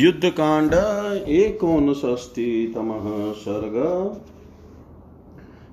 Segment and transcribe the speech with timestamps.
[0.00, 0.74] युद्ध कांड
[1.28, 2.88] एकोनष्टीतम
[3.36, 3.74] सर्ग।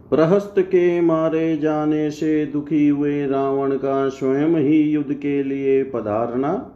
[0.10, 6.72] प्रहस्त के मारे जाने से दुखी हुए रावण का स्वयं ही युद्ध के लिए पधारना,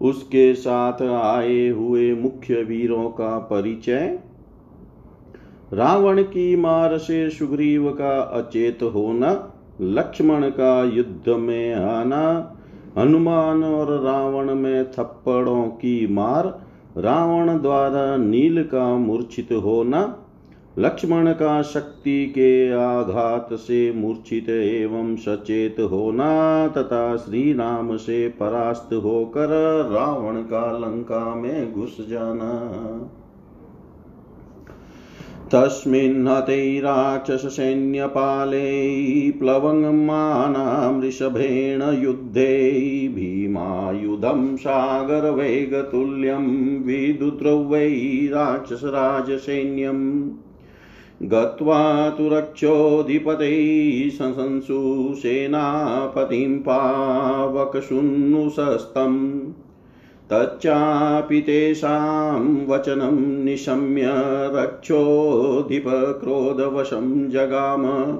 [0.00, 4.18] उसके साथ आए हुए मुख्य वीरों का परिचय।
[5.72, 12.58] रावण की मार से सुग्रीव का अचेत होना, लक्ष्मण का युद्ध में आना
[12.98, 16.62] हनुमान और रावण में थप्पड़ों की मार,
[16.98, 20.18] रावण द्वारा नील का मूर्छित होना,
[20.78, 28.94] लक्ष्मण का शक्ति के आघात से मूर्छित एवं सचेत होना, तथा श्री राम से परास्त
[28.94, 29.48] होकर
[29.92, 32.50] रावण का लंका में घुस जाना।
[35.54, 38.60] तस्मिन् हते राक्षससैन्यपाले
[39.40, 42.46] प्लवङ्मानां वृषभेण युद्धे
[43.14, 46.46] भीमायुधं सागरवेगतुल्यं
[46.86, 47.90] विदुद्रौ वै
[48.32, 50.06] राक्षसराजसैन्यम्
[51.32, 51.80] गत्वा
[52.10, 54.78] तु रक्षोऽधिपतैः शंसु
[55.18, 59.20] सेनापतिं पावकशुन्नुशस्तम्
[60.32, 64.02] तच्चापि तेषां वचनं निशम्य
[64.54, 68.16] रक्षोऽधिपक्रोधवशं जगाम।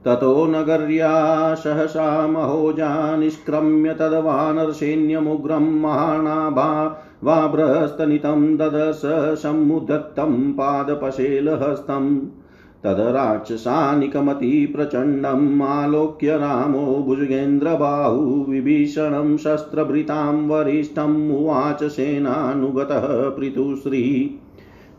[0.06, 12.20] ततो नगर्या सहसा महोजा निष्क्रम्य तद्वानरसैन्यमुग्रं महानाभा वाभ्रस्तनितं ददश समुद्धत्तं पादपशेलहस्तम्।
[12.84, 24.41] तद्राक्षसानिकमतिप्रचण्डम् आलोक्य रामो भुजगेन्द्रबाहु विभीषणं शस्त्रभृतां वरिष्ठम् उवाच सेनानुगतः पृथुश्री।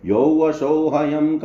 [0.06, 1.38] यो वशो हयं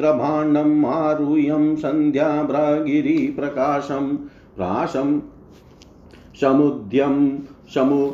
[0.00, 4.16] काञ्चनचित्रभाण्डम् आरुह्यं सन्ध्याभ्रगिरिप्रकाशं
[4.56, 5.20] प्राशं
[6.40, 7.38] समुद्यं
[7.74, 8.10] समु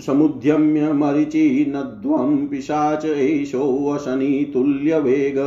[0.00, 5.38] समुद्यम्य मरिचि नध्वं पिशाच एषोऽशनितुल्यवेग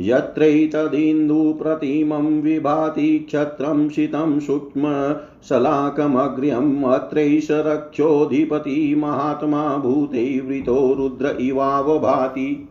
[0.02, 12.68] यत्रैतदिन्दुप्रतिमं विभाति क्षत्रं शितं सूक्ष्मशलाकमग्र्यम् अत्रैष रक्षोऽधिपति महात्मा भूतैर्वृतो रुद्र इवावभाति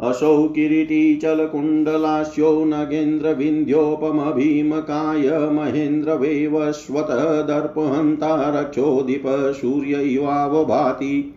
[0.00, 7.06] असौ किरीटीचलकुण्डलास्यो नगेन्द्रविन्ध्योपमभीमकाय महेन्द्रवेवस्वत
[7.48, 9.22] दर्पहन्ता रक्षोऽधिप
[9.60, 11.34] सूर्य इवावभाति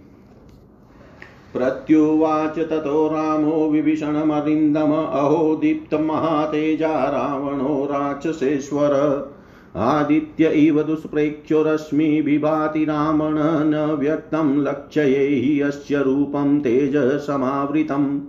[1.53, 9.31] प्रत्युवाच ततो रामो विभीषणमरिन्दम अहो दीप्तमहातेजा रावणो राक्षसेश्वर।
[9.75, 18.19] आदित्य इव दुष्प्रेक्ष्यो रश्मिविभाति रामण न व्यक्तं लक्ष्ये हि अस्य रूपं तेजसमावृतम्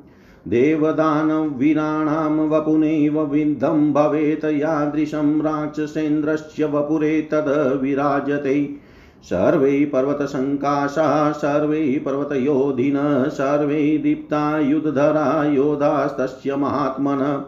[0.48, 8.76] देवदानवीराणां वपुनैव विद्धं भवेत् यादृशं राक्षसेन्द्रस्य वपुरे तद् विराजते।
[9.22, 17.44] सर्वे पर्वतसङ्काशा, सर्वे पर्वतयोधिनः, सर्वे दीप्तायुधधरा योधास्तस्य महात्मन।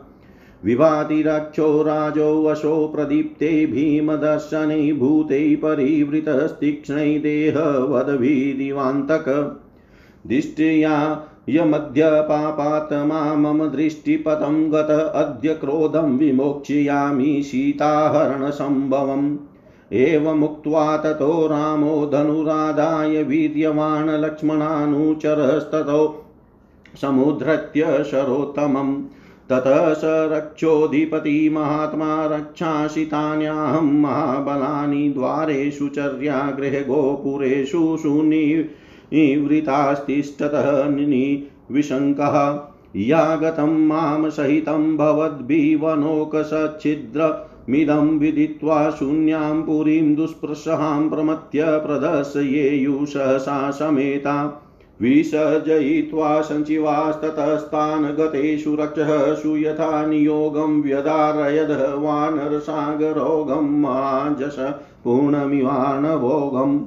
[0.65, 8.01] विभाति रक्षो राजो वशो प्रदीप्ते भीमदर्शने, भूते परिवृतस्तीक्ष्णै देहवदभिदिवान्तक।
[10.27, 19.37] दिष्ट्या यमद्यपापात्मा मम दृष्टिपथं गत अद्य क्रोधं विमोक्ष्यामि सीताहरणसम्भवम्।
[19.93, 26.25] एवमुक्त्वा ततो रामो धनुरादाय वीर्यवान् लक्ष्मणानुचरस्ततो
[27.01, 29.03] समुद्धृत्य शरोत्तमम्
[29.51, 30.01] ततः स
[30.33, 40.83] रक्षोऽधिपति महात्मा रक्षाशितान्याहं महाबलानि द्वारेषु चर्यागृहे गोपुरेषु सुनिवृतास्तिष्ठतः
[41.71, 42.59] विशङ्कः
[42.97, 54.61] यागतं माँ सहितं भवद्भिवनोकसच्छिद्र मिदं विदित्वा शून्यां पुरीं दुष्प्रसहां प्रमथ्य प्रदर्शयेयुषसा समेता।
[55.03, 64.75] विसर्जयित्वा सञ्चिवास्ततस्तान् गतेषु रक्षः सुयथा नियोगं व्यदारयद वानरसागरोगं माजस
[65.05, 66.81] पूर्णमिवानभोगम्।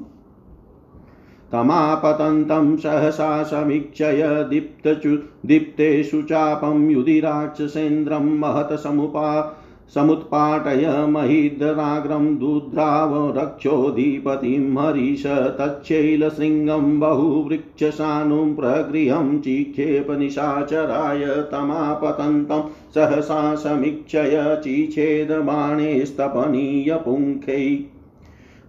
[1.51, 9.57] तमापतन्तं सहसा समीक्षय दीप्तचु दीप्तेषु चापं युधिराक्षसेन्द्रं महत समुपा
[9.93, 15.23] समुत्पाटय महिद्राग्रं दुद्राव रक्षोऽधिपतिं हरीश
[15.59, 27.63] तच्छैलशृङ्गं बहुवृक्षशानुं प्रगृहं चिक्षेपनिशाचराय तमापतन्तं सहसा समीक्षय चिच्छेदबाणे स्तपनीयपुङ्खै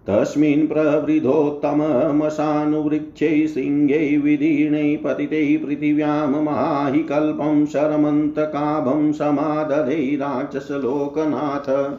[0.07, 11.97] तस्मिन् प्रवृद्धोत्तममशानुवृक्षै शृङ्गै विदीर्णै पतितै पृथिव्यां माहि कल्पं शरमन्तकाभं समादधे राक्षसलोकनाथ।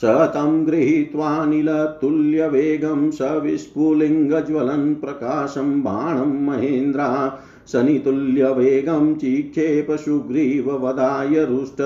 [0.00, 7.38] स तं गृहीत्वानिलतुल्यवेगं सविस्फुलिङ्गज्वलन् प्रकाशं बाणं महेन्द्रा
[7.72, 11.82] शनितुल्यवेगं चिक्षेप सुग्रीववदाय रुष्ट।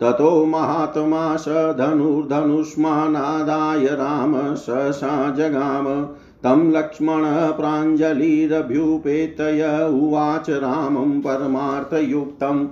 [0.00, 6.06] ततो महात्मा स धनुर्धनुष्मानादाय राम स सा जगाम।
[6.44, 12.66] तं लक्ष्मणः प्राञ्जलिरभ्युपेतय उवाच रामं परमार्थयुक्तम्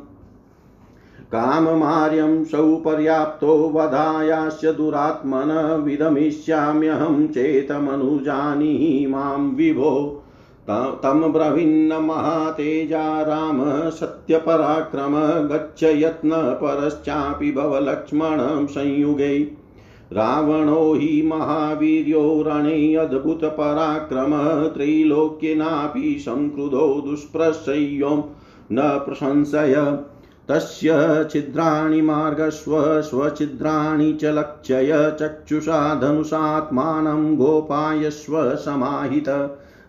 [1.32, 10.22] काममार्यं सौपर्याप्तो वधायास्य दुरात्मन विदमिष्याम्यहं चेतमनुजानीहि माँ विभो।
[10.70, 19.59] तं ब्रवीन्न महातेजा राम सत्यपराक्रम गच्छ यत्नपरश्चापि भव लक्ष्मणं संयुगे।
[20.12, 28.22] रावणो हि महावीर्यो रणे अद्भुतपराक्रम त्रैलोक्येनापि संक्रुधो दुष्प्रशय्यों,
[28.72, 29.98] न प्रशंसय।
[30.48, 30.90] तस्य
[31.30, 39.28] छिद्राणि मार्गस्व, स्वछिद्राणि च लक्षय, चक्षुषा धनुषात्मानं गोपायस्व समाहित।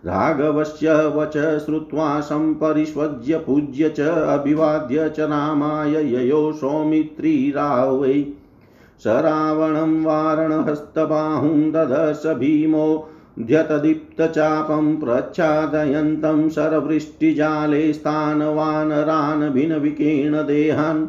[0.06, 8.41] राघवस्य वच श्रुत्वा सम्परिष्वज्य पूज्य च, अभिवाद्य च रामाय, ययो सौमित्री रावै।
[9.04, 13.08] स रावणं वारणहस्तबाहुं ददश भीमो
[13.40, 21.06] ध्यतदीप्तचापं प्रच्छादयन्तं शरवृष्टिजाले स्थानवानरान् भिन्नविकीर्णदेहान्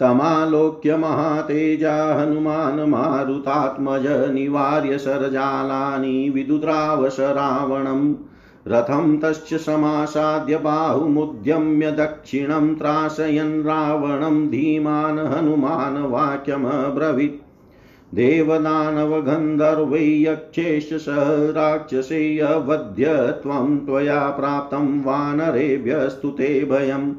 [0.00, 8.14] तमालोक्य महातेजा हनुमान् मारुतात्मज निवार्य शरजालानि विदुद्रावश रावणम्।
[8.68, 17.46] रथं तस्य समासाद्य बाहुमुद्यम्य दक्षिणं त्रासयन् रावणं धीमान् हनुमान् वाक्यमब्रवीत्
[18.14, 21.06] देवदानवगन्धर्वै यक्षेश स
[21.56, 27.12] राक्षसेऽवध्य त्वं त्वया प्राप्तं वानरेभ्यस्तु ते भयम्।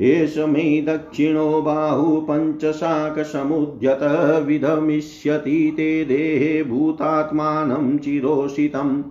[0.00, 9.02] एष मे दक्षिणो बाहु पञ्चशाकसमुद्यत विधमिष्यति ते देहे भूतात्मानं चिरोषितम्।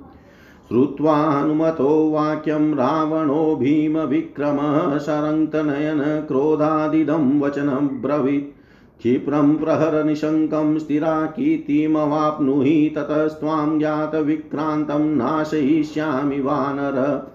[0.70, 8.56] श्रुत्वा हनुमतो वाक्यं रावणो भीमविक्रमः शरङ्क्तनयन क्रोधादिदं वचनं ब्रवीत्
[9.00, 17.28] क्षिप्रं प्रहरनिशङ्कं स्थिरा कीर्तिमवाप्नुहि ततस्त्वां ज्ञातविक्रान्तं नाशयिष्यामि वानर।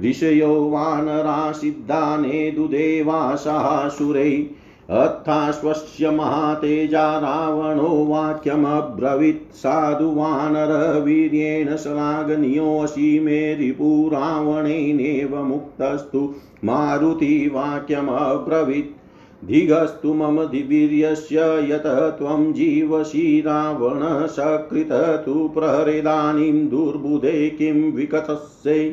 [0.05, 4.47] ऋषयो वानरा सिद्धानेदुदेवासासुरै
[4.91, 18.98] अत्थाश्वस्य महातेजा रावणो वाक्यमब्रवीत्। साधु वानरवीर्येण श्लाघनीयोऽसि मे रिपुरावणेनेव मुक्तस्तु। मारुतिवाक्यमब्रवीत्
[19.47, 21.41] धिगस्तु मम वीर्यस्य
[21.71, 21.87] यत
[22.19, 24.89] त्वं जीवसि रावण सकृत
[25.27, 28.91] तु प्रहरेदानीं दुर्बुधे किं विकथस्ये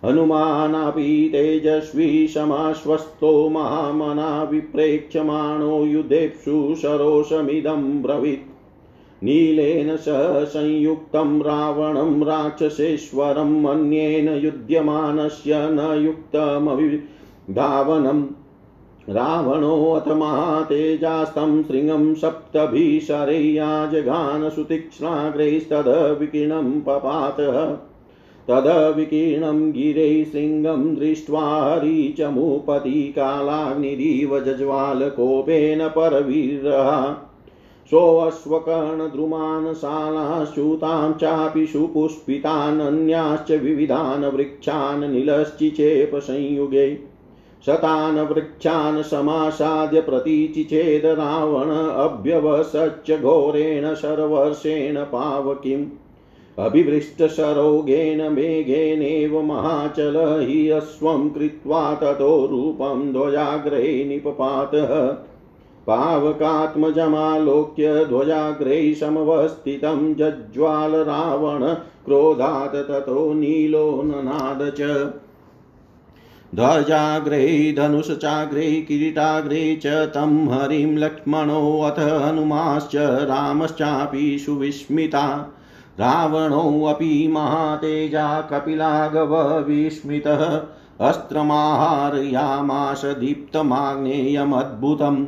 [0.05, 8.54] हनुमानापि तेजस्वी समाश्वस्तो महामना विप्रेक्ष्यमाणो युधेप्सु सरोषमिदं ब्रवीत्।
[9.25, 18.23] नीलेन सह संयुक्तं रावणं राक्षसेश्वरम् अन्येन युध्यमानस्य न युक्तमभिधावनम्
[19.09, 27.77] रावणोऽथ महातेजास्तं शृङ्गं सप्तभिशरैयाजघान सुतीक्ष्णाग्रैस्तदविकीर्णं पपातः।
[28.47, 37.24] तदविकीर्णं गिरै शृङ्गं दृष्ट्वा हरिचमुपतिकालाग्निरिव जज्वालकोपेन परवीरः।
[37.89, 46.95] सोऽश्वकर्णद्रुमान् शालाश्रुतां चापि सुपुष्पितानन्याश्च विविधान् वृक्षान् निलश्चिचेप संयुगे
[47.65, 55.85] शतान् वृक्षान् समासाद्य प्रतीचिचेद रावण अभ्यवसच्च घोरेण शर्वर्षेण पावकिम्।
[56.59, 65.17] अभिवृष्टसरोगेन मेघेनेव महाचल हि अश्वं कृत्वा ततो रूपं ध्वजाग्रे निपपातः।
[65.87, 71.73] पावकात्मजमालोक्य ध्वजाग्रे समवस्थितं जज्ज्वाल रावण
[72.05, 75.11] क्रोधात् ततो नीलो ननाद च।
[76.55, 85.53] ध्वजाग्रे धनुषचाग्रे किरीटाग्रे च तं हरिं लक्ष्मणोऽथ हनुमाश्च रामश्चापि सुविस्मिता।
[85.99, 90.61] रावणोऽपि महातेजा कपिलागवविस्मितः
[91.01, 95.25] अस्त्रमाहारयामाश दीप्तमाग्नेयमद्भुतम्।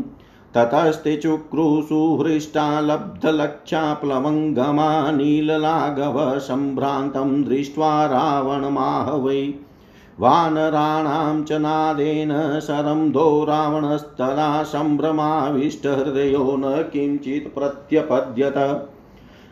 [0.57, 9.53] ततस्ते चुक्रुसुहृष्टा लब्धलक्षा प्लवङ्गमा नीललाघव सम्भ्रान्तं दृष्ट्वा रावणमाह वै
[10.19, 18.57] वानराणां च नादेन शरंधो रावणस्तदा सम्भ्रमाविष्टहृदयो न किञ्चित् प्रत्यपद्यत।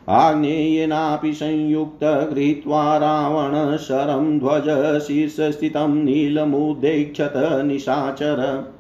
[0.09, 7.33] आग्नेयेनापि संयुक्त गृहीत्वा रावणशरं ध्वज शीर्षस्थितं नीलमुदेक्षत
[7.65, 8.75] निशाचर।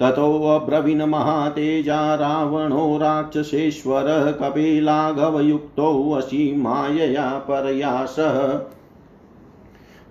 [0.00, 8.66] ततोऽब्रवीन् महातेजा रावणो राक्षसेश्वर कपिलाघवयुक्तोऽसि मायया परया सह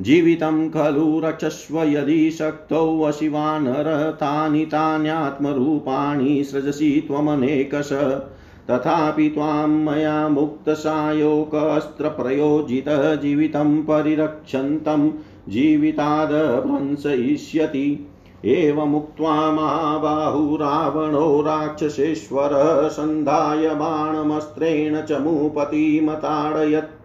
[0.02, 8.20] जीवितं खलु रक्षस्व यदि शक्तोऽसि वानर, तानि तान्यात्मरूपाणि सृजसि त्वमनेकश।
[8.70, 15.12] तथापि त्वां मया मुक्तसायोकस्त्रप्रयोजितः जीवितं परिरक्षन्तं
[15.50, 18.08] जीवितादभ्रंसयिष्यति
[18.46, 26.98] एवमुक्त्वा महाबाहु रावणो राक्षसेश्वरः सन्धाय बाणमस्त्रेण चमूपतिमताडयत्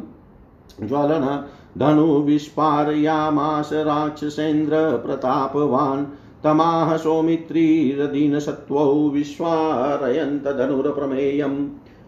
[0.87, 1.43] ज्वलन
[1.77, 6.05] धनुविस्पारयामास राक्षसेन्द्र प्रतापवान्
[6.43, 10.47] तमाह सौमित्रीरदीनसत्त्वौ विस्वारयन्त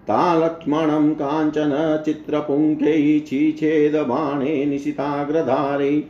[0.09, 6.01] तालक्ष्मणं काञ्चन, चित्रपुङ्खै छिछेदबाणे निशिताग्रधारे।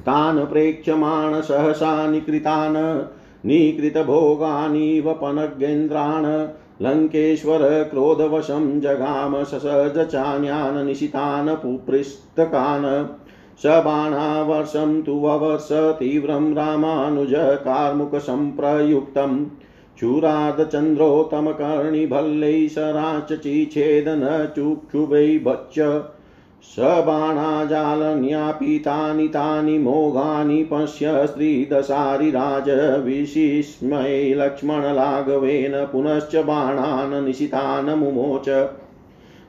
[0.00, 3.02] तान् प्रेक्ष्यमाण, सहसा निकृतान्,
[3.46, 6.46] निकृतभोगानीव पनगेन्द्रान्
[6.82, 13.06] लङ्केश्वर क्रोधवशं जगाम, ससर्ज चान्यान्, निशितान् पुपृष्टकान्
[13.62, 19.46] स बाणावर्षं तु ववर्ष तीव्रं रामानुज कार्मुकसम्प्रयुक्तम्
[19.98, 26.02] चूरादचन्द्रोत्तमकर्णिभल्लै सराचचिच्छेदन चुक्षुभै भच्च
[26.62, 38.48] स बाणाजालन्यापितानि तानि मोघानि पश्य स्त्रीदशारिराज विशिस्मये लक्ष्मणलाघवेन पुनश्च बाणान् निशितान् मुमोच।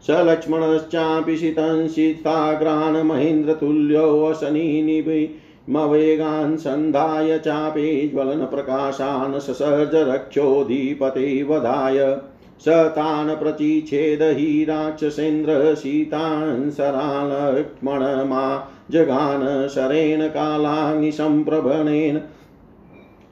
[0.08, 5.40] स लक्ष्मणश्चापि शितंसिताग्रान् महेन्द्रतुल्योऽशनिनिभि
[5.70, 12.20] मवेगान् सन्धाय चापे ज्वलनप्रकाशान् ससर्ज रक्षोऽधिपते वधाय।
[12.60, 22.22] स तान् प्रचिच्छेद हि राक्षसेन्द्र सीतान् सरालक्ष्मणमा जगान शरेण कालाग्निसम्प्रभणेन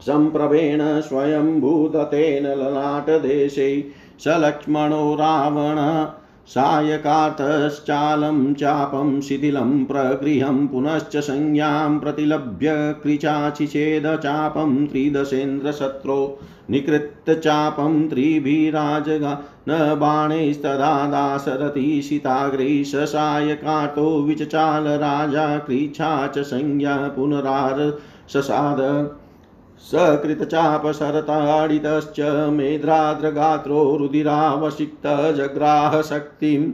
[0.02, 6.08] सम्प्रभेण स्वयम्भूदतेन ललाटदेशे। स लक्ष्मणो रावण
[6.48, 21.08] सायकार्थश्चालं चापं शिथिलं प्रगृहं पुनश्च संज्ञां प्रतिलभ्य कृचाचिचेद चापं त्रिदशेन्द्रशत्रो निकृत्य चापं त्रिभिराजगा न बाणैस्तदा
[21.08, 28.00] दाशरथी शिताग्रैः विचचाल राजा कृच्छा च संज्ञा पुनरार
[28.34, 28.78] ससाद
[29.82, 36.72] सकृतचापशरताडितश्च मेध्राद्रगात्रो रुदिरावसिक्तजग्राहशक्तिम्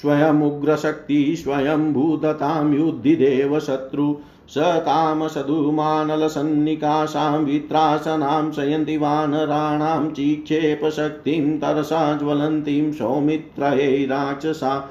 [0.00, 4.16] स्वयमुग्रशक्ति स्वयम्भूदतां युद्धिदेव शत्रु
[4.48, 14.90] स तामसधुमानलसन्निकाशां वित्रासनां शयन्ति वानराणां चिक्षेपशक्तिं तरसा ज्वलन्तीं सौमित्रये राक्षसा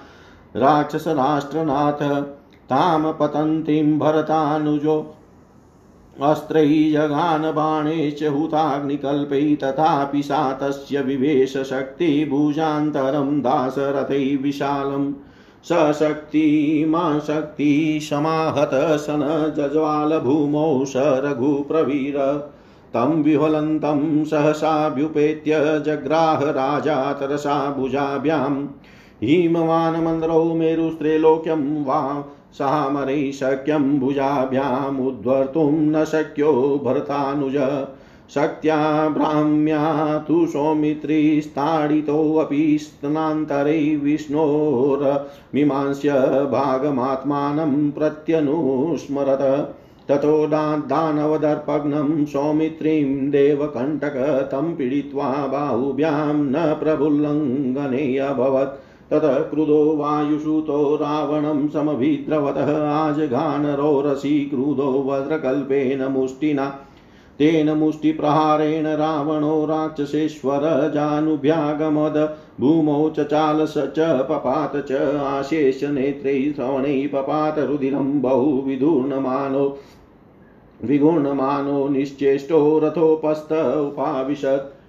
[0.56, 2.24] राक्षसराष्ट्रनाथ।
[2.70, 5.16] तां पतन्तीं भरतानुजो
[6.22, 15.14] अस्त्रैजगानबाणैश्च हुताग्निकल्पै तथापि सा तस्य विवेशशक्तिभुजान्तरं दाशरथै विशालम्
[15.64, 22.50] सशक्तिमा शक्तिसमाहत सन जज्वालभूमौ स रघुप्रवीर।
[22.94, 28.68] तं विह्वलन्तं सहसाभ्युपेत्य जग्राह राजा तरसा भुजाभ्यां
[29.24, 32.24] हिमवानमन्द्रौ मेरुस्त्रैलोक्यं वा
[32.54, 37.86] सामरै शक्यं भुजाभ्यामुद्धर्तुं न शक्यो भरतानुज।
[38.36, 46.12] शक्त्या भ्राम्या तु सौमित्रीस्ताडितोऽपि स्तनान्तरे विष्णोर्मीमांस्य
[46.52, 49.76] भागमात्मानं प्रत्यनुस्मरत।
[50.08, 58.83] ततो दानवदर्पघ्नं सौमित्रीं देवकण्टक तं पीडित्वा बाहुभ्यां न प्रभुल्लङ्घने अभवत्
[59.14, 66.66] ततः क्रुधो वायुसूतो रावणं समभिद्रवतः आजघानरोरसी क्रुधो वज्रकल्पेन मुष्टिना।
[67.40, 77.60] तेन मुष्टिप्रहारेण रावणो राक्षसेश्वर जानुभ्यागमद। भूमौ चचाल स च पपात च आशेष नेत्रै श्रवणैः पपात
[77.60, 79.78] रुधिरं बहु विधूर्णमानो
[80.84, 84.83] विगुणमानो निश्चेष्टो रथोपस्थ उपाविशत्।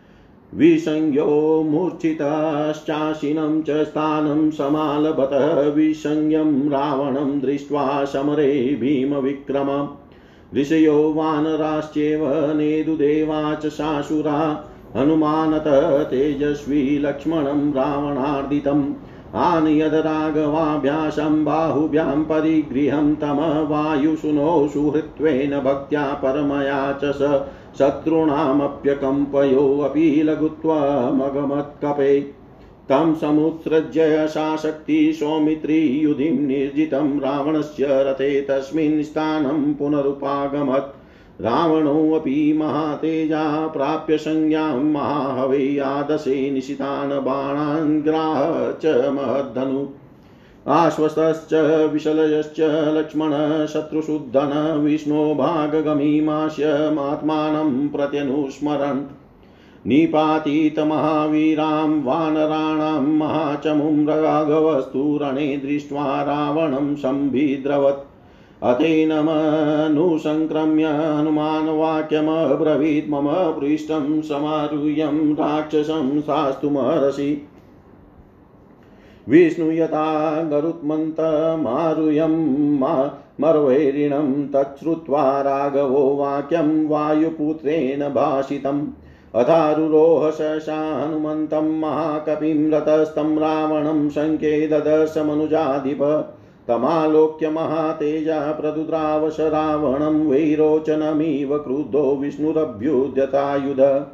[0.56, 9.88] विसंज्ञो मूर्छितश्चाशिनं च स्थानं समालभतः विसंज्ञं रावणं दृष्ट्वा समरे भीमविक्रमम्
[10.58, 12.22] ऋषयो वानराश्चेव
[12.56, 14.38] नेदुदेवा च शाशुरा
[14.96, 18.84] हनुमानतः तेजस्वी लक्ष्मणं रावणार्दितम्
[19.34, 27.44] आनयद राघवाभ्यासं बाहुभ्यां परिगृहं तम वायुसुनो सुहृत्वेन भक्त्या परमया च स
[27.78, 32.34] शत्रूणामप्यकम्पयोऽपि लघुत्वमगमत्कपे
[32.88, 41.03] तं समुत्सृज्य शाशक्ति सौमित्री युधिं निर्जितं रावणस्य रथे तस्मिन् स्थानं पुनरुपागमत्।
[41.40, 49.86] रावणोऽपि महातेजा प्राप्य संज्ञां महाहवे आदशे निशितान् बाणान् ग्राह च महद्धनु।
[50.68, 51.54] आश्वस्तश्च
[51.92, 59.02] विशलयश्च लक्ष्मण शत्रुशुद्धन विष्णो भागगमीमास्यमात्मानं प्रत्यनुस्मरन्
[59.86, 68.13] निपातितमहावीरां वानराणां महाचमुं राघवस्तु रणे दृष्ट्वा रावणं सम्भिद्रवत्
[68.64, 77.48] अथैनमनुसङ्क्रम्य हनुमानवाक्यमब्रवीत् मम पृष्ठं समारुह्यं राक्षसं शास्तुमर्हसि
[79.28, 82.36] विष्णुयता गरुत्मन्तमारुह्यं
[83.40, 88.86] मर्वैरिणं तच्छ्रुत्वा राघवो वाक्यं वायुपुत्रेण भाषितम्।
[89.34, 96.33] अथारुरोह सशा हनुमन्तं महाकपिं रतस्तं रावणं शङ्के ददर्शमनुजाधिप।
[96.68, 104.06] तमालोक्य महातेजा प्रदुद्रावश रावणं वैरोचनमिव क्रुद्धो विष्णुरभ्युद्यतायुध।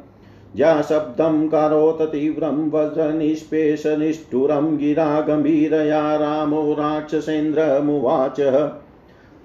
[0.55, 8.69] या शब्दं करोत तीव्रं वज्रनिष्पेषनिष्ठुरं गिरा गम्भीरया रामो राक्षसेन्द्रमुवाच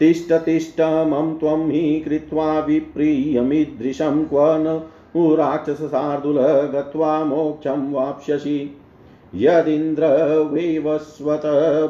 [0.01, 4.81] तिष्ठ मम त्वं हि कृत्वा विप्रियमीदृशं क्व न
[5.17, 8.77] राक्षसशार्दूल गत्वा मोक्षं वाप्स्यसि।
[9.35, 11.43] यदिन्द्रविवस्वत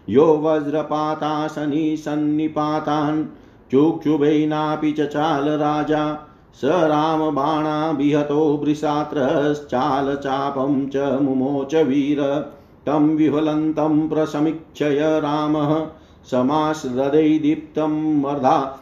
[0.08, 3.24] यो वज्रपातासनिसन्निपातान्
[3.70, 12.52] चुक्षुभैनापि चचाल राजा स रामबाणाभिहतो वृषात्रश्चालचापं च मुमोच वीर।
[12.86, 15.86] तं विफलन्तं प्रसमीक्षय रामः।
[16.30, 18.80] समासदे दीप्तं मर्धा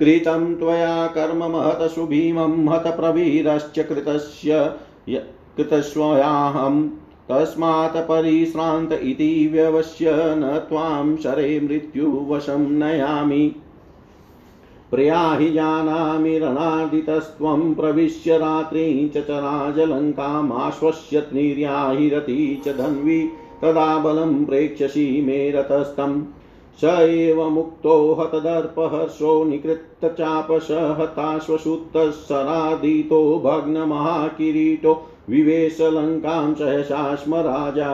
[0.00, 4.74] कृतं त्वया कर्म महत सुभीमं हतप्रवीरश्च कृतस्य
[5.56, 6.90] कृतस्वयाहं।
[7.28, 13.56] तस्मात् परिश्रान्त इति व्यवस्य न त्वां शरे मृत्युवशं नयामि।
[14.90, 23.28] प्रयाहि जानामि रणादितस्त्वं प्रविश्य रात्रिं च चराजलङ्कामाश्वस्य निर्याहि रति च धन्वी।
[23.64, 26.22] तदा बलं प्रेक्ष्यसि मे रतस्तम्।
[26.80, 37.90] स एव मुक्तो हतदर्पहर्षो निकृत्तचापश हताश्वशुत्तः सरादितो भग्नमहाकिरीटो विवेशलङ्कां सहसा स्म राजा।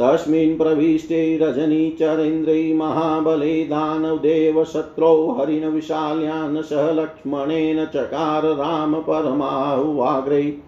[0.00, 10.67] तस्मिन् प्रविष्टे रजनीचरेन्द्रै महाबले दानवदेवशत्रौ हरिणविशाल्यान् सह लक्ष्मणेन चकार राम परमाहुवाग्रै।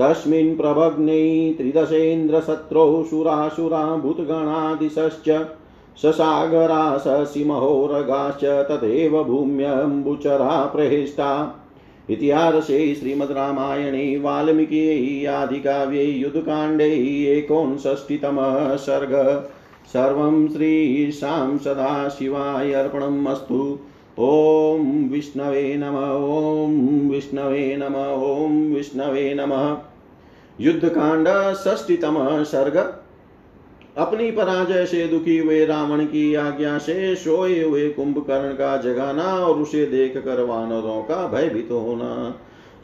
[0.00, 5.46] तस्मिन् प्रभग्नै त्रिदशेन्द्रशत्रौ सुरासुरा भूतगणादिशश्च
[6.02, 11.54] ससागरा ससिमहोरगाश्च तदेव भूम्यम्बुचरा प्रहिष्टा।
[12.10, 16.90] इतिहासे श्रीमद्रामायणे वाल्मीकियै आदिकाव्ये युद्धकाण्डे
[17.38, 19.44] एकोनषष्टितमः सर्ग।
[19.92, 23.78] सर्वं श्रीशां सदाशिवाय अर्पणम् अस्तु।
[24.18, 29.87] ॐ विष्णवे नम, ॐ विष्णवे नम, ॐ विष्णवे नमः।
[30.60, 32.76] युद्धकांड, षष्टितमः सर्ग।
[33.98, 39.58] अपनी पराजय से दुखी हुए रावण की आज्ञा से सोए हुए कुंभकर्ण का जगाना और
[39.58, 42.34] उसे देख कर वानरों का भयभीत होना।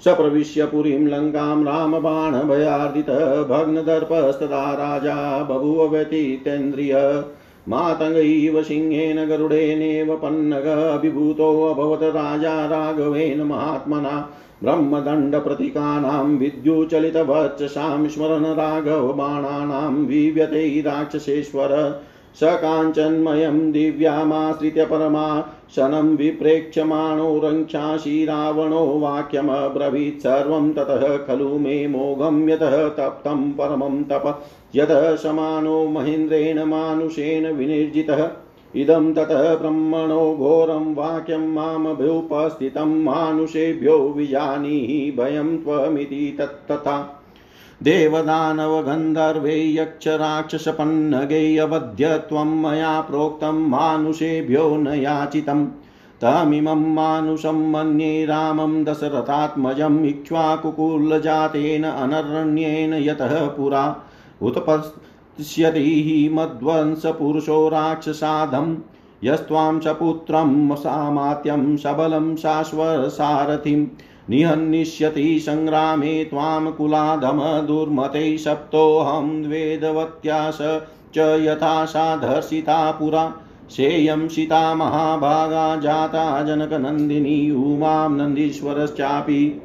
[0.04, 3.10] सप्रविश्य पुरीं लङ्कां रामबाण भयार्दित
[3.48, 7.24] भग्नदर्पस्तदा राजा बभूव व्यतीतेन्द्रिय
[7.68, 14.30] मातङ्गैव सिंहेन गरुडेनेव पन्नग अभिभूतोऽभवत् राजा राघवेन महात्मना।
[14.64, 22.00] ब्रह्मदण्डप्रतीकानां विद्युचलितवचसां स्मरन् राघवबाणानां विव्यते राक्षसेश्वर।
[22.34, 32.88] स काञ्चन्मयं दिव्यामाश्रित्य परमा शनं विप्रेक्ष्यमाणो रङ्क्षासि रावणो वाक्यमब्रवीत् सर्वं ततः खलु मे मोघं यतः
[32.88, 38.30] तप्तं परमं तप। यतः समानो महेन्द्रेण मानुषेण विनिर्जितः।
[38.76, 47.20] इदं ततः ब्रह्मणो घोरं वाक्यं मामभ्युपस्थितं मानुषेभ्यो विजानीहि भयं त्वमिति तत्तथा।
[47.82, 55.66] देवदानवगन्धर्वे यक्षराक्षसपन्नगे अवध्य त्वं मया प्रोक्तं मानुषेभ्यो न याचितम्
[56.22, 63.96] तमिमं मानुषं मन्ये रामं दशरथात्मजम् इक्ष्वाकुकुलजातेन अनरण्येन यतः पुरा।
[64.42, 68.76] उत्पश्यति हि मध्वंसपुरुषो राक्षसाधम्
[69.24, 73.86] यस्त्वां सपुत्रं सामात्यं सबलं शाश्वसारथिं,
[74.30, 80.58] निहन्निष्यति सङ्ग्रामे त्वां कुलाधम दुर्मते सप्तोऽहं वेदवत्यास
[81.14, 83.32] च यथा साधर्षिता पुरा
[83.70, 89.62] सेयं सीता महाभागा जाता जनकनन्दिनी, उमां नन्दीश्वरश्चापि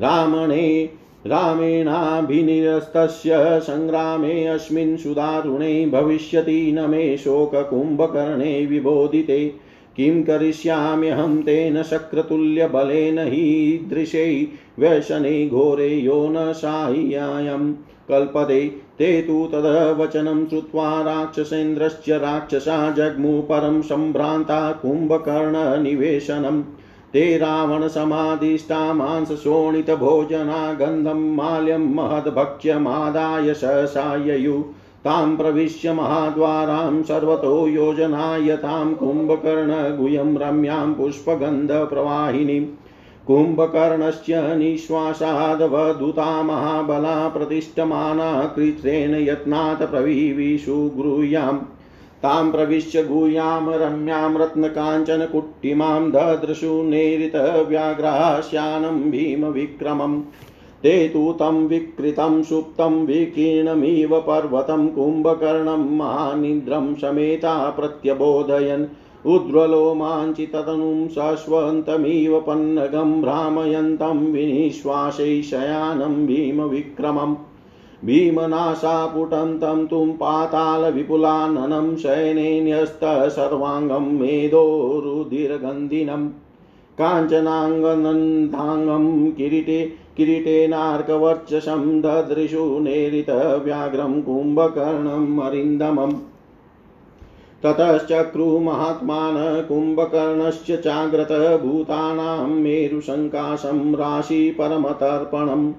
[0.00, 0.90] रामणे
[1.26, 9.54] रामेणाभिनिरस्तस्य सङ्ग्रामेऽस्मिन् सुदारुणे भविष्यति न मे शोककुम्भकर्णे विबोधिते।
[9.96, 17.74] किं करिष्याम्यहं तेन शक्रतुल्यबलेन हीदृशे व्यसने घोरे यो न साह्यायम्
[18.08, 26.62] कल्पते ते तु तदवचनं श्रुत्वा राक्षसेन्द्रश्च राक्षसा जग्मु परं सम्भ्रान्ता कुम्भकर्णनिवेशनम्
[27.12, 34.60] ते रावणसमादिष्टा मांसशोणितभोजना गन्धं माल्यं महद्भक्ष्यमादाय सहसाययु
[35.04, 42.66] तां प्रविश्य महाद्वारां सर्वतो योजनायतां कुम्भकर्णगुह्यं रम्यां पुष्पगन्धप्रवाहिनीम्
[43.26, 51.58] कुम्भकर्णस्य निःश्वासादवधूता महाबला प्रतिष्ठमाना कृत्रेण यत्नात् प्रवीविषु गृह्याम्
[52.22, 60.22] तां प्रविश्य गुह्यां रम्यां रत्नकाञ्चनकुट्टिमां ददृशु नेरितव्याघ्रास्यानं भीमविक्रमम्
[60.82, 68.86] ते तु तं विकृतं, सुप्तं, विकीर्णमिव, पर्वतं, कुम्भकर्णं, महानिद्रं समेता प्रत्यबोधयन्।
[69.26, 77.34] उज्ज्वलोमाञ्चिततनुं शश्वन्तमिव पन्नगं, भ्रामयन्तं विनिश्वासै शयानं भीमविक्रमम्
[78.04, 83.00] भीमनाशापुटन्तं तुं पातालविपुलाननं शयनेन्यस्त
[83.36, 86.28] सर्वाङ्गं मेदोरुधिरगन्धिनं
[87.00, 89.80] काञ्चनाङ्गनन्दाङ्गं किरीटे
[90.16, 96.14] किरीटेनार्कवर्चसं ददृशु नेरितव्याघ्रं कुम्भकर्णम् अरिन्दमम्
[97.64, 99.36] ततश्चक्रुमहात्मान
[99.68, 105.72] कुम्भकर्णस्य चाग्रतभूतानां मेरुशङ्काशं राशि परमतर्पणम्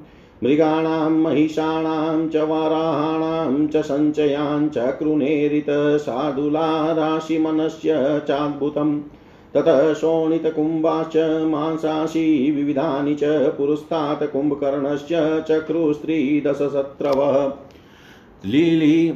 [0.43, 9.02] मृगाणां, महिषाणां च वराहाणां च सञ्चयान् चक्रुनेरितसाधुला राशिमनस्य चाद्भुतम्।
[9.56, 17.52] ततः शोणितकुम्भाश्च मांसाशी विविधानि च पुरस्तात् कुम्भकर्णस्य चक्रुस्त्रीदशशत्रवः
[18.45, 19.13] लीली,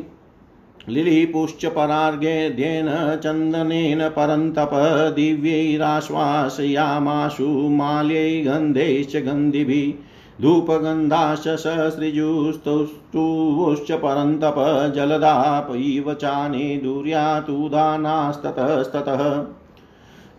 [0.90, 14.56] लिलिपुश्च परार्घ्येन चन्दनेन परन्तप दिव्यैराश्वासयामाशु माल्यै गन्धैश्च गन्धिभिः। धूपगन्धाश्च ससृजुस्तुष्टुश्च परन्तप
[14.96, 19.46] जलदाप इव चाने दुर्यातुदानास्ततस्ततः।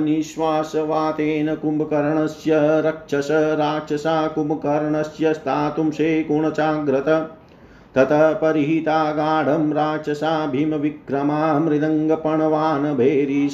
[0.00, 7.08] निःश्वासवातेन कुम्भकर्णस्य रक्षस राक्षसा कुम्भकर्णस्य स्थातुं शेकुणचाग्रत
[7.94, 13.48] ततः परिहिता गाढं राक्षसा भीमविक्रमा मृदङ्गपणवान् भैरी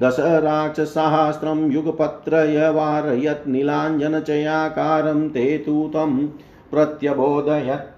[0.00, 6.26] शङ्खकुम्भगणास्तथा दश राक्षसाहस्रं युगपत्रयवारयत् नीलाञ्जनचयाकारं ते तु तं
[6.70, 7.94] प्रत्यबोधयत्।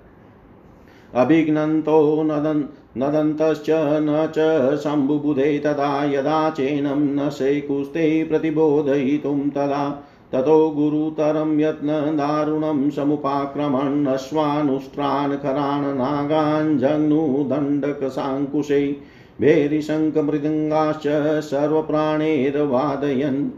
[1.15, 2.65] अभिघ्नन्तो नदन्,
[2.99, 14.07] नदन्तश्च न च शम्भुबुधे तदा यदा चेनं न शैकुस्ते प्रतिबोधयितुं तदा ततो गुरुतरं यत्नदारुणं समुपाक्रमन्
[14.07, 18.97] अश्वानुष्ट्रान् खरान् नागान् जग्नुदण्डकसाङ्कुशै
[19.43, 23.51] भेरिशङ्खमृदङ्गाश्च सर्वप्राणैर्वादयन्।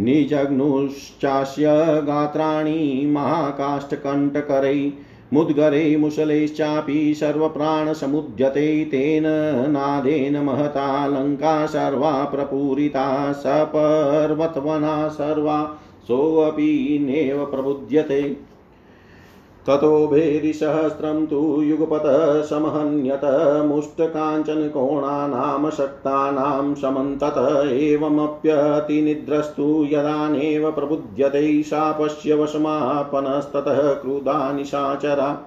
[0.00, 1.66] निजग्नुश्चास्य
[2.02, 4.92] गात्राणि, महाकाष्ठकण्ठकरै,
[5.32, 9.22] मुद्गरे, मुसलैश्चापि सर्वप्राणसमुद्यते तेन
[9.70, 18.36] नादेन महता लङ्का सर्वा प्रपूरिता सपर्वतवना सर्वा सोऽपि नेव प्रबुध्यते।
[19.66, 35.46] ततो भेरिसहस्रं तु युगपतः समहन्यत मुष्टकाञ्चनकोणानां शक्तानां समन्तत एवमप्यतिनिद्रस्तु यदानेव प्रबुध्यते शापस्य वशमापनस्ततः क्रुधा निशाचरा।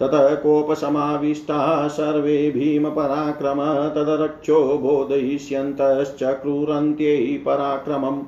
[0.00, 8.22] ततः कोपसमाविष्टा सर्वे भीमपराक्रम, तदरक्षो बोधयिष्यन्तश्चक्रुरन्त्यै पराक्रमम्।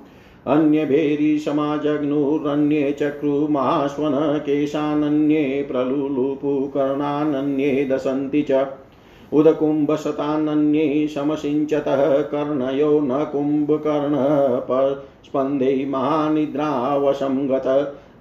[0.49, 4.15] अन्यभेरीशमाजग्नुरन्ये चक्रुमाश्वन
[4.47, 8.61] केशानन्ये प्रलुलुपुकर्णानन्ये दशन्ति च
[9.39, 10.85] उदकुम्भशतानन्ये
[11.15, 17.67] समसिञ्चतः कर्णयो न कुम्भकर्णस्पन्दे महानिद्रावशं गत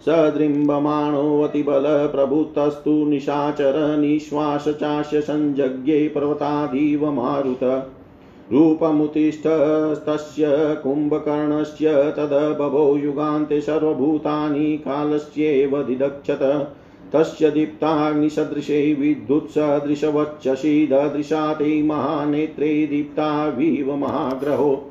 [0.06, 7.90] सदृम्बमाणोऽतिबलप्रभुतस्तु निशाचर निःश्वास चास्य सञ्जज्ञे पर्वतादिव मारुत।
[8.52, 16.74] रूपमुतिष्ठस्तस्य कुम्भकर्णस्य तदबभो युगान्ते सर्वभूतानि कालस्येव दिदक्षत।
[17.14, 24.90] तस्य दीप्ताग्निसदृशे विद्युत्सदृशवक्षसि ददृशा ते महानेत्रे दीप्ताविव महाग्रहो।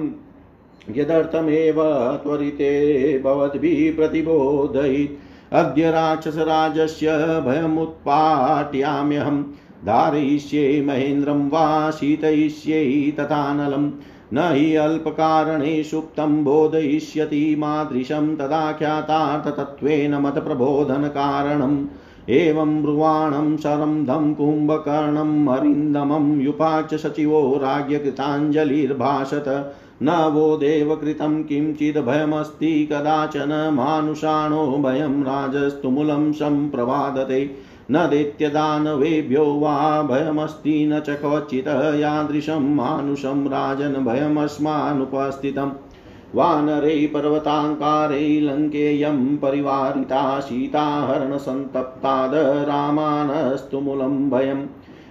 [0.95, 1.81] यदर्थमेव
[2.23, 2.71] त्वरिते
[3.19, 7.07] भवद्भिः प्रतिबोधयित्। अद्य राक्षसराजस्य
[7.45, 9.43] भयमुत्पाट्याम्यहं
[9.85, 13.89] धारयिष्ये महेन्द्रं वा शीतयिष्ये तथानलं
[14.33, 21.85] न हि अल्पकारणे सुप्तं बोधयिष्यति मादृशं तदाख्यातार्थतत्त्वेन मतप्रबोधनकारणम्।
[22.29, 35.23] एवं ब्रुवाणं शरन्धं कुम्भकर्णम् अरिन्दमं युपाच सचिवो राज्ञकृताञ्जलिर्भाषत न वो देवकृतं किञ्चिदभयमस्ति कदाचन मानुषाणो भयं
[35.23, 41.67] राजस्तुमुलं सम्प्रवादते न दैत्यदानवेभ्यो वा भयमस्ति न च क्वचित्
[41.99, 45.71] यादृशं मानुषं राजन् भयमस्मानुपस्थितम्
[46.35, 52.31] वानरे पर्वताङ्कारे लङ्केयं परिवारिता सीताहरणसन्तप्ताद
[52.69, 54.65] रामानस्तुमुलं भयम्।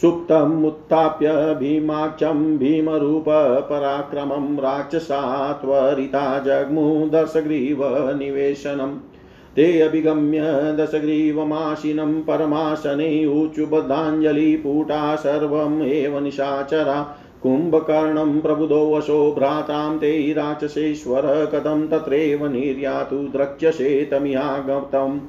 [0.00, 8.98] सुप्तमुत्थाप्य भीमाक्षं भीमरूपपराक्रमं राक्षसा त्वरिता जग्मुदशग्रीवनिवेशनम्
[9.56, 22.46] ते अभिगम्य दशग्रीवमाशिनं परमासने ऊचुबद्धाञ्जलिपूटा सर्वमेव निशाचरा। कुम्भकर्णं प्रबुधो वशो भ्रातां ते राक्षसेश्वर कथं तत्रैव
[22.46, 25.20] निर्यातु द्रक्ष्यसे तमिहागतम्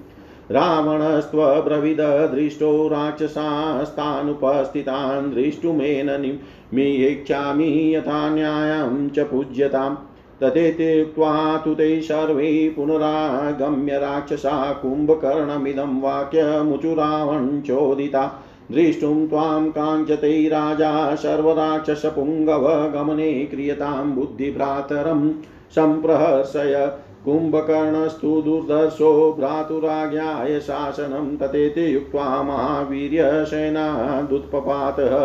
[0.52, 9.96] रावणस्त्वब्रविद दृष्टो राक्षसास्तानुपस्थितान् दृष्टुमेन निमीक्षामि यथा न्यायं च पूज्यताम्।
[10.44, 25.34] तथेत्युक्त्वा तु ते सर्वे पुनरागम्य राक्षसा कुम्भकर्णमिदं वाक्यमुचुरावञ्चोदिता। दृष्टुं त्वां काञ्चते राजा सर्वराक्षसपुङ्गवगमने क्रियतां बुद्धिभ्रातरं
[25.76, 26.92] सम्प्रहर्षय
[27.28, 35.16] कुम्भकर्णस्तु दुर्दर्शो भ्रातुराज्ञाय शासनं तथेति युक्त्वा महावीर्यसेनादुत्पपातः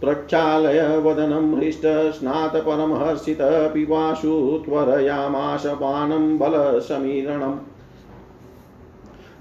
[0.00, 3.38] प्रक्षालय वदनं हृष्टस्नातपरमहर्षित
[3.72, 4.34] पिपाशु
[4.64, 7.58] त्वरयामाश पानं बलसमीरणम्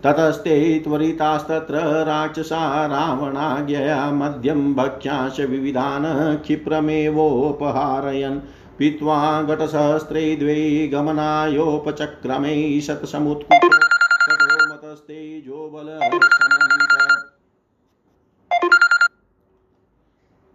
[0.05, 6.05] ततस्ते त्वरितास्तत्र राक्षसा रावणाज्ञया मद्यं भक्ष्यांश विविधान्
[6.41, 8.39] क्षिप्रमेवोपहारयन्
[8.79, 10.55] पीत्वा घटसहस्रे द्वे
[10.93, 15.87] गमनायोपचक्रमे शतसमुत्कुट ततो मतस्तेजोबल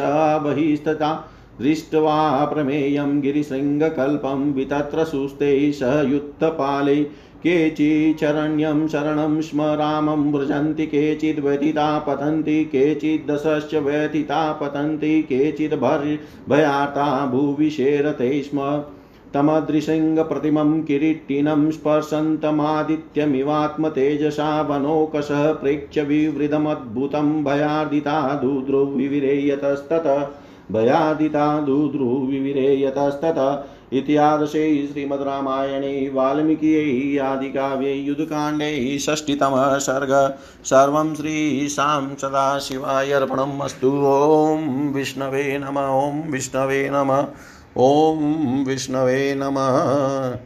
[0.44, 5.72] बहिस्तता दृष्ट्वा प्रमेयं गिरिशृङ्गकल्पं वितत्र सुस्ते
[7.44, 15.74] केचिचरण्यं शरणं स्म रामं व्रजन्ति केचिद् व्यथिता पतन्ति, केचिद्दशश्च व्यथिता पतन्ति केचिद्
[16.48, 18.82] भयाता भुविशेरते स्म।
[19.34, 30.26] तमदृशृङ्गप्रतिमं किरीटिनं स्पर्शन्तमादित्यमिवात्मतेजसा वनोकशः प्रेक्ष्य विवृधमद्भुतं भयादिता दुद्रुविविरेयतस्ततः
[30.72, 33.64] भयादिता दुद्रुविविरेयतस्ततः।
[33.94, 45.78] इत्यादशे श्रीमद्रामायणे, वाल्मीकियै आदिकाव्ये, युद्धकाण्डे षष्टितमः सर्ग। सर्वं श्रीशां सदाशिवाय अर्पणम् अस्तु ॐ विष्णवे नम,
[45.78, 47.24] ॐ विष्णवे नम,
[47.76, 50.38] ॐ विष्णवे नमः।